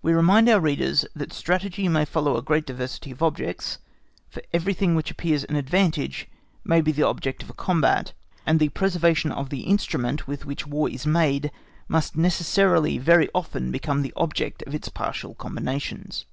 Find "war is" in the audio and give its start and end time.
10.66-11.06